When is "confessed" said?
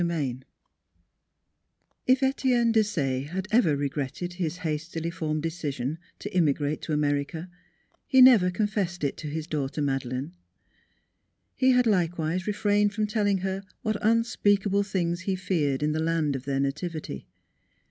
8.49-9.03